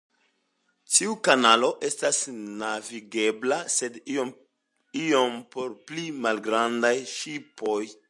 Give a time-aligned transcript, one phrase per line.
[0.93, 2.21] Tiu kanalo estas
[2.63, 4.01] navigebla, sed
[5.05, 7.83] iom por pli malgrandaj ŝipoj.